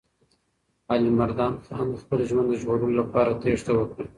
[0.93, 4.05] علیمردان خان د خپل ژوند د ژغورلو لپاره تېښته وکړه.